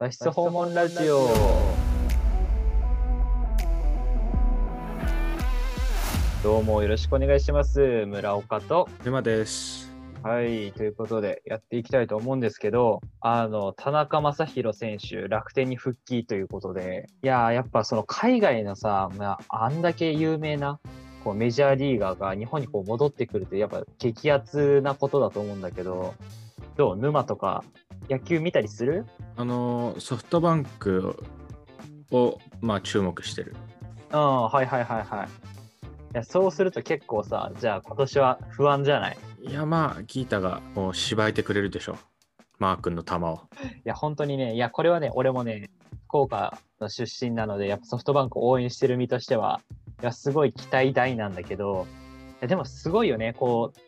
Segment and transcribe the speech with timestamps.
[0.00, 1.26] 脱出訪問ラジオ。
[6.40, 8.06] どうもよろしくお願いします。
[8.06, 8.88] 村岡と。
[9.04, 9.92] 沼です。
[10.22, 20.78] はい、ということでやっていきたいと思うんですけど、あの、田中将大選手、楽天に復帰ということで、いやー、やっぱその海外のさ、まあ、あんだけ有名な
[21.24, 26.14] こうメジャーリーガーが日本にこう戻ってくるって、やっぱ激アツなことだと思うんだけど、
[26.78, 26.96] どう？
[26.96, 27.64] 沼とか
[28.08, 29.04] 野球見たりする？
[29.36, 31.22] あのソフトバンク
[32.10, 33.54] をまあ注目してる。
[34.12, 35.26] うん、はいはいはいはい。
[35.26, 35.30] い
[36.14, 39.18] やそうすると結構さ、じゃあ今年は不安じゃない？
[39.42, 41.98] いやまあギータがもう芝えてくれるでしょ。
[42.58, 43.40] マー君の球を。
[43.62, 45.70] いや、本当にね、いや、これはね、俺もね、
[46.08, 49.60] 福岡の出身なので、やっぱソフトバンクを応援してる身としては、
[50.02, 51.86] いや、すごい期待大なんだけど、
[52.32, 53.87] いやでもすごいよね、こう、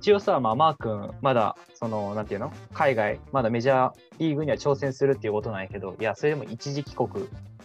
[0.00, 2.50] 一応さ、まあ、マー君、まだ、その、なんていうの？
[2.72, 7.10] 海外、まだメジャーリーグには挑戦するっていうことなんやけど、いや、それでも一時帰国、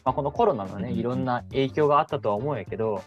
[0.03, 3.01] まあ、このコロナのね、うんいろんな影響があったとは思うんやけど、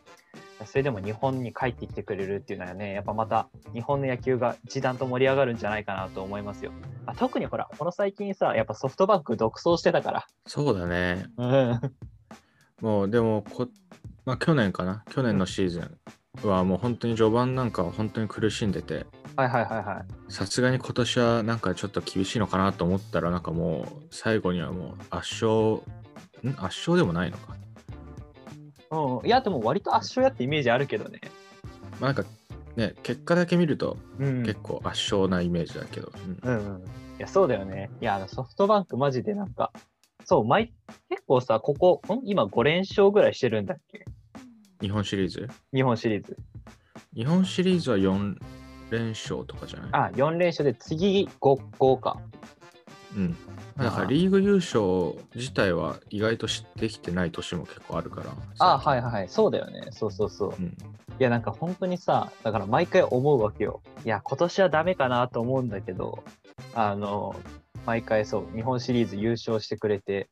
[0.64, 6.72] それでも日本に帰ってきてくれるっていうのはね、やっぱまた日本の野球が一段と盛り上がるんじゃないかなと思いますよ。
[7.04, 10.26] あ特にほら、この最近さ、やっぱソフトバンク独走してたから。
[10.46, 11.26] そうだね。
[11.36, 11.80] うん。
[12.80, 13.68] もうでもこ、
[14.24, 15.04] まあ、去年かな？
[15.10, 15.98] 去年のシーズン
[16.44, 20.32] はもう本当に序盤なんかは本当に苦しんでて、はいはいはいはい。
[20.32, 25.82] さすがに今年はなんかちょっと厳しいのかなと思ったらなんかもう最後にはもう圧勝、
[26.46, 26.50] ん？
[26.58, 27.56] 圧勝でもないのか。
[28.90, 31.20] うん、いや、でも割と圧勝やってイメージあるけどね。
[32.00, 32.24] まあなんか
[32.76, 36.84] ね、結果だけ見るとうん結構圧勝なイメージだけど、うんうんうん。
[36.84, 36.86] い
[37.18, 37.90] や、そうだよね。
[38.00, 39.72] いや、あのソフトバンクマジでなんか、
[40.24, 40.72] そう、毎、
[41.10, 42.20] 結構さ、ここ、ん？
[42.24, 44.04] 今5連勝ぐらいしてるんだっけ？
[44.80, 45.48] 日本シリーズ？
[45.74, 46.36] 日本シリーズ。
[47.14, 48.36] 日本シリーズは4
[48.90, 49.90] 連勝とかじゃない？
[49.92, 52.20] あ、4連勝で次5、5か。
[53.16, 53.36] うん。
[53.76, 58.30] だからリーグ優勝自体は意外と知ってきてない年も結構あるから。
[58.58, 59.02] あ、はいい。
[59.02, 59.28] はいはい。
[59.28, 59.88] そうだよね。
[59.90, 60.54] そうそうそう。
[60.58, 60.72] うん、い
[61.18, 63.82] や、なんか本当にさ、だから毎回思うわけよ。
[64.04, 66.22] いや、今年はダメかなと思うんだけど、
[66.74, 67.34] あの、
[67.86, 70.28] 毎回そう、日本シリーズ優勝してくれて、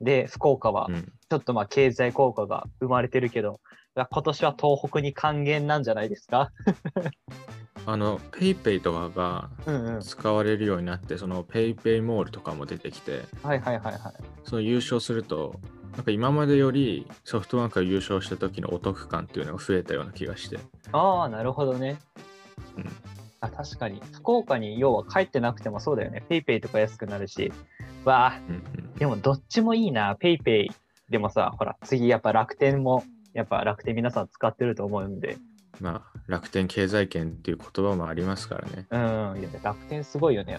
[0.00, 1.12] で、福岡はうん。
[1.30, 3.60] ちょっとまあ経済効果が生まれてるけど、
[3.94, 6.50] 今年は東北に還元なんじゃないですか？
[7.86, 10.00] あの、ペイペイとかがうんうん。
[10.00, 14.00] 使われるようになって、そのペイペイモールとかも出てきて、はいはいはいはい。
[14.44, 15.60] その優勝すると、
[15.94, 20.58] なんか今までよりソフトバンクが優勝した時のお得感っていうのが増えたような気がして。
[20.92, 21.98] ああ、なるほどね。
[22.76, 22.86] うん
[23.40, 24.00] あ確かに。
[24.14, 26.24] 福岡に要は帰ってなくてもそうだよね。
[26.30, 27.52] ペイペイとか安くなるし。
[28.06, 30.16] わあ、うんうんでもどっちもいいな。
[30.18, 30.70] ペイペイ。
[31.10, 33.04] でもさ、ほら、次やっぱ楽天も、
[33.34, 35.36] やっぱ楽天皆さん使ってると思うんで。
[35.80, 38.86] まあ、楽天経済圏っていう言葉もありますからね。
[38.90, 38.96] う
[39.36, 39.40] ん。
[39.40, 40.58] いや楽天すごいよね。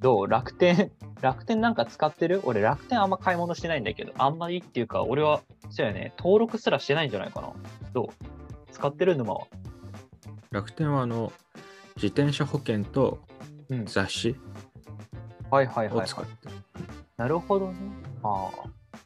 [0.00, 0.26] どう？
[0.26, 0.90] 楽天、
[1.20, 2.40] 楽天なんか使ってる？
[2.44, 7.52] 俺楽天あんま買い物してないんだけど、あんまりっていうか、俺は、そうやね、登録すらしてないんじゃないかな。
[7.92, 8.08] どう？
[8.72, 9.46] 使ってる沼は？
[10.50, 11.32] 楽天はあの、
[11.96, 13.20] 自転車保険と
[13.68, 13.86] うん。
[13.86, 14.36] 雑誌
[15.50, 16.22] はいはいはい、はいを使。
[16.22, 16.54] ってる。
[17.18, 17.78] なるほどね。
[18.22, 18.98] ああ。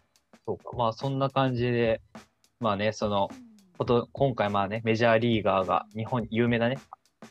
[0.47, 0.77] そうか。
[0.77, 2.01] まあそんな感じで、
[2.61, 3.29] まあね、その、
[3.79, 6.79] こと今回まあね、メジャーリーガーが日本、有名だね、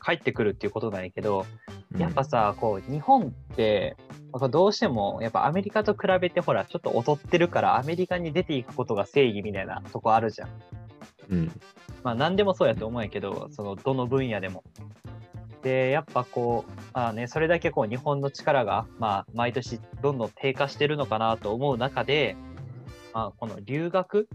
[0.02, 1.44] 帰ってくるっていうことなんやけど、
[1.92, 3.96] うんやっぱさ、こう、日本って、
[4.50, 10.48] どうしても、やっぱアメリカと比べてほら、ちょっと劣ってるから、アメリカに出ていくことが正義みたいなとこあるじゃん。
[11.30, 11.52] うん。
[12.02, 14.64] まあ何でもそうやと思うんやけど、そのどの分野でも。
[15.62, 22.36] で、やっぱこう、まあね、それだけこう日本の力が、まあ毎年どんどん低下してるのかなと思う中で、
[23.14, 24.28] まあこの留学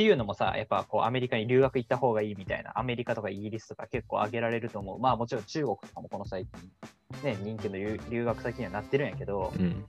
[0.00, 4.98] っていうのもさ、やっぱこうアメリカに留学行った方がいいみたいな、アメリカとかイギリスとか結構挙げられると思う。
[4.98, 9.84] まあもちろん中国とかもこの最近、ね、人気の留留学先にはなってるんやけど、うん。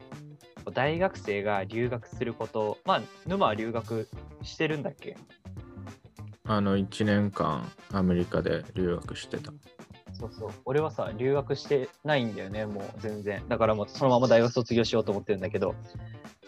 [0.74, 4.10] 大学生が留学すること、まあ沼は留学
[4.44, 5.16] してるんだっけ？
[6.44, 9.54] あの、1年間アメリカで留学してた。
[10.12, 10.50] そうそう。
[10.66, 13.48] 俺はさ、留学してないんだよね、もう全然。
[13.48, 15.74] だからもうそのまま大学卒業しようと思ってるんだけど、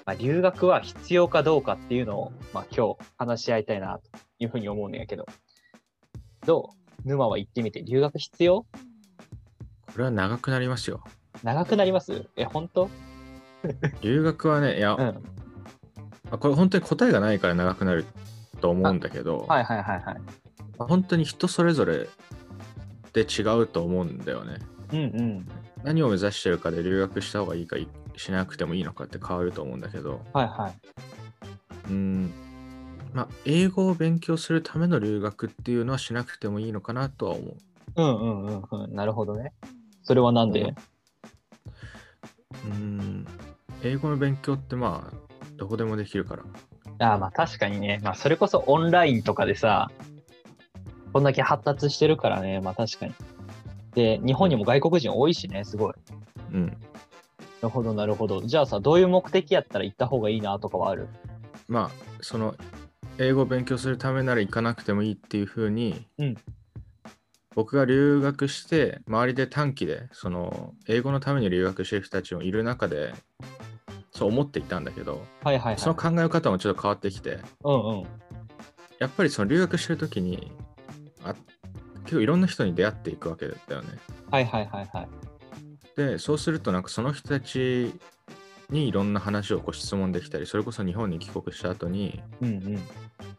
[0.05, 5.25] まあ、留学は必要かどうかっていうのを、まあ、今日話し合いたいなというふうに思うんだけど。
[6.45, 6.71] ど
[7.05, 7.07] う？
[7.07, 8.61] 沼は行ってみて、留学必要？
[8.61, 8.67] こ
[9.97, 11.03] れは長くなりますよ。
[11.43, 12.27] 長くなります？
[12.35, 12.89] え、本当？
[14.01, 14.99] 留学はね、いや、うん。
[14.99, 15.13] ま
[16.31, 18.05] あこれ本当に答えがないから長くなる
[18.59, 20.15] と思うんだけど、はいはいはいはい。
[20.77, 22.09] まあ本当に人それぞれ
[23.13, 24.57] で違うと思うんだよね。
[24.91, 25.47] うんうん。
[25.83, 27.87] 何を目指してるかで留学した方がいいかい
[28.17, 30.73] しなくてもいいのかって変わると思うんだけど、はいはい。
[31.85, 32.31] うーん、
[33.13, 37.55] まあ、英語を勉強するための留学っていうのはしなくてもいいのかなとは思う。
[37.95, 38.95] うんうんうんうん。
[38.95, 39.53] なるほどね。
[40.03, 40.61] それはなんで？
[40.61, 43.27] うーん
[43.83, 45.17] 英語の勉強ってまあ、
[45.57, 46.43] どこでもできるから。
[46.99, 47.99] ああ、まあ確かにね。
[48.03, 49.91] まあそれこそオンラインとかでさ、
[51.11, 52.61] こんだけ発達してるからね。
[52.61, 53.13] まあ確かに。
[53.93, 55.93] で、日本にも外国人多いしね、すごい。
[56.53, 56.77] うん。
[57.63, 58.41] なるほど、なるほど。
[58.41, 61.07] じゃあさ、どういう目的やったら行った方がいいなとかはある？
[61.69, 61.89] まあ、
[62.21, 62.55] その、
[63.17, 66.35] 英語を勉強するためなら行かなくてもいいっていうふうに、うん
[67.55, 73.13] 僕が留学して、周りで短期で、その、英語のために留学してる人たちもいる中で、
[74.11, 75.77] そう思っていたんだけど、はいはいはい。
[75.77, 78.03] その考え方もちょっと変わってきて、うんうん。
[78.97, 80.51] やっぱりその留学してる時に
[81.23, 81.35] あ
[82.05, 83.89] 結構いろんな人に出会っていくわけだよね。
[84.31, 85.07] はいはいはいはい。
[85.95, 87.93] でそうするとなんかその人たち
[88.69, 92.75] にいろんな話をこう質問できたりそれこそ日本に帰国した後にうんうん。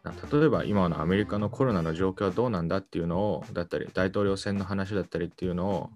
[0.03, 5.89] な例えば今のアメリカのコロナの状況はどうなんだっていうのをだったり大統領選の話だったりっていうのを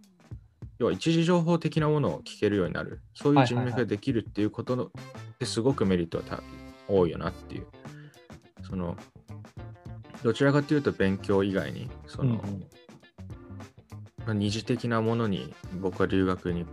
[0.79, 3.01] 要は一時情報的なものを聞けるようになる。
[3.13, 4.91] そういう人脈ができるっていうことの
[5.37, 6.41] ですごくメリットはた
[6.87, 7.67] 多いよなっていう。
[8.63, 8.95] その
[10.23, 12.65] どちらかというと勉強以外にその、うんうん
[14.29, 16.65] まあ二次的なものに僕は留学に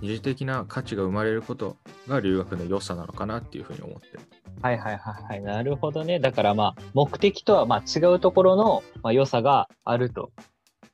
[0.00, 1.76] 二次的な価値が生まれること
[2.08, 4.20] が留学の良さなのかなっていうふうに思ってる。
[4.62, 5.42] はいはいはいはい。
[5.42, 6.20] なるほどね。
[6.20, 10.32] だからまあ、目的とはまあ違うところの、まあ、良さがあると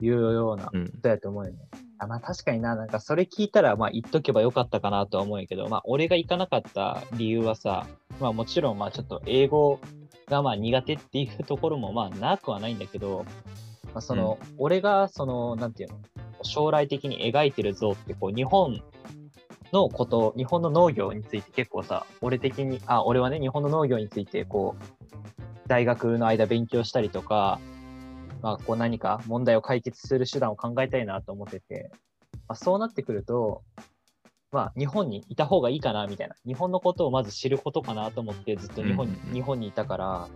[0.00, 0.88] いうようなこうん。
[1.00, 1.58] とやと思うよね。
[2.00, 7.86] あまあ確かにな、なんかそれ聞いたらまあ言っとけばよかったかなとは思うんやけど、まあ俺が行かなかった理由はさ、
[8.20, 9.78] まあもちろんまあちょっと英語
[10.26, 13.24] がまあ苦手っていうところもまあなくはないんだけど、
[13.94, 15.98] まあ、その、俺がその、なんていうの、
[16.42, 18.82] 将来的に描いてる像ってこう日本
[19.72, 27.60] のこと、日本の農業について結構さ、俺的に、あ、俺はね、日本の農業についてこう、大学の間勉強したりとか、
[28.42, 31.90] まあ、こう何か問題を解決する手段を考えたいなと思ってて、
[32.48, 33.62] まあ、そうなってくると、
[34.50, 39.34] まあ、日本にいた方がいいかなみたいな、日本のことをまず知ることかなと思ってずっと日本うん。
[39.34, 40.28] 日本にいたから、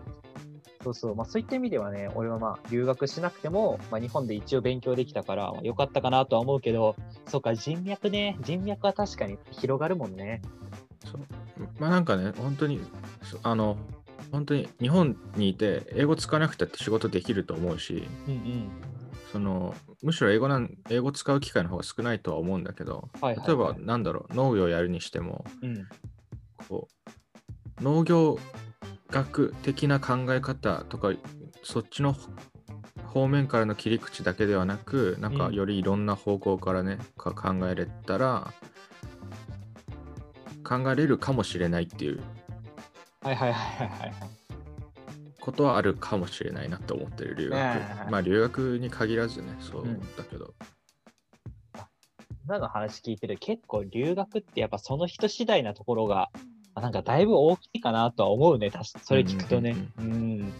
[0.82, 6.96] そうそう、まあ、そういった意味ではね、俺はまあ留学しなくても、まあ、日本で一応勉強できたから、まあ、よかったかなとは思うけど、
[7.26, 10.43] そうか、人脈ね、人脈は確かに広がるもんね。
[11.05, 11.20] そう
[11.79, 12.81] まあなんかね、本当に、
[13.23, 13.76] そあの、
[14.31, 18.70] 本当に日本にいて英語使わなくたって仕事できると思うし、うんうん。
[19.32, 25.87] そのむしろ英語なん英語使う機会の方が少ないとは思うんだけど、はいはいはい例えばなんだろう、農業やるにしても、うん。
[26.69, 26.88] こ
[27.81, 28.38] う農業
[29.12, 31.12] 学的な考え方とか
[31.62, 32.16] そっちの
[33.06, 35.54] 方面からの切り口だけではなくなんかうん。
[35.54, 38.52] よりいろんな方向からね、か考えれたら
[40.64, 42.20] 考えれるかもしれないっていう。
[43.22, 44.12] はいはいはいはいはい。
[45.40, 50.54] ことはあるかもしれないなと思ってる留学、まあ留学に限らずねそううんだけど、
[52.44, 56.40] 今の話聞いてる結構留学ってやっぱその人次第なところが、ま
[56.74, 59.76] あなんかだいぶ大きいかなとは思うね、たしそれ聞くとね。
[59.98, 60.52] うん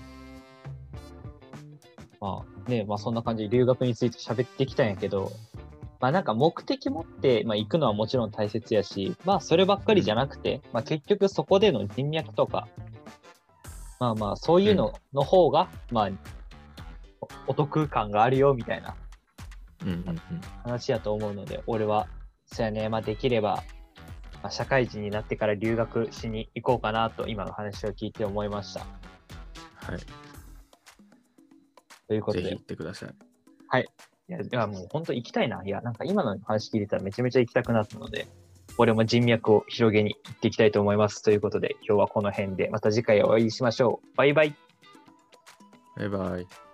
[2.21, 5.33] まあね、まあそんな感じで留学について喋ってきたんやけど、
[6.01, 12.69] まあなんか目的持って、まあ、行くのはもちろん大切やし、まあそればっかりじゃなくて、まあ結局そこでの人脈とか、
[13.99, 16.11] まあまあそういうのの方が、まあ
[17.21, 18.97] おお得感があるよみたいな
[19.85, 20.21] うんうんうん。
[20.63, 22.09] 話やと思うので、俺は、
[22.47, 23.63] そうやね、まあ、できれば、
[24.43, 28.81] まあ、社会人になってから留学しに行こうかなと、今の話を聞いて思いました。
[28.81, 29.99] はい
[32.09, 33.13] ということで、ぜひ行いってください
[34.33, 35.63] や、いやもう本当行きたいな。
[35.65, 38.27] いや、なんか今の話聞いてたらめちゃめちゃ行きたくなったので、
[38.79, 41.23] 俺も人脈を広げに行っていきたいと思います。
[41.23, 44.17] ということで、今日はこの辺で、また次回お会いしましょう。
[44.17, 44.55] バイバイ。
[45.97, 46.72] バイバイ